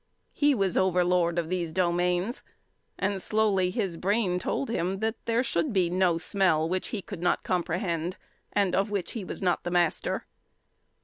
He 0.33 0.55
was 0.55 0.75
overlord 0.77 1.37
of 1.37 1.47
these 1.47 1.71
domains, 1.71 2.41
and 2.97 3.21
slowly 3.21 3.69
his 3.69 3.97
brain 3.97 4.39
told 4.39 4.67
him 4.67 4.97
that 4.97 5.13
there 5.25 5.43
should 5.43 5.71
be 5.71 5.91
no 5.91 6.17
smell 6.17 6.67
which 6.67 6.87
he 6.87 7.03
could 7.03 7.21
not 7.21 7.43
comprehend, 7.43 8.17
and 8.51 8.73
of 8.75 8.89
which 8.89 9.11
he 9.11 9.23
was 9.23 9.43
not 9.43 9.63
the 9.63 9.69
master. 9.69 10.25